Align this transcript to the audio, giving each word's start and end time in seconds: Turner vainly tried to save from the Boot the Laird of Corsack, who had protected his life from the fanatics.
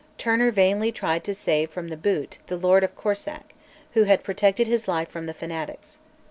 Turner 0.17 0.49
vainly 0.49 0.91
tried 0.91 1.23
to 1.25 1.35
save 1.35 1.69
from 1.69 1.89
the 1.89 1.95
Boot 1.95 2.39
the 2.47 2.57
Laird 2.57 2.83
of 2.83 2.95
Corsack, 2.95 3.53
who 3.93 4.05
had 4.05 4.23
protected 4.23 4.67
his 4.67 4.87
life 4.87 5.09
from 5.09 5.27
the 5.27 5.33
fanatics. 5.35 5.99